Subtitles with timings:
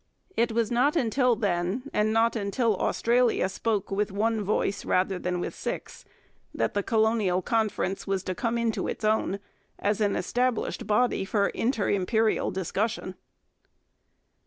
[0.35, 5.39] It was not until then, and not until Australia spoke with one voice rather than
[5.39, 6.05] with six,
[6.55, 9.39] that the Colonial Conference was to come into its own
[9.77, 13.13] as an established body for inter imperial discussion.